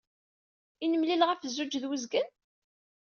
I 0.83 0.85
nemlil 0.87 1.25
ɣef 1.29 1.41
zzuj 1.49 1.73
ed 1.77 1.85
wezgen? 1.89 2.29